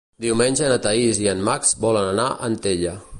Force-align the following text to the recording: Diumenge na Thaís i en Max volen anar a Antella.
Diumenge 0.25 0.69
na 0.71 0.77
Thaís 0.85 1.21
i 1.25 1.29
en 1.35 1.45
Max 1.51 1.77
volen 1.85 2.11
anar 2.15 2.29
a 2.33 2.41
Antella. 2.49 2.99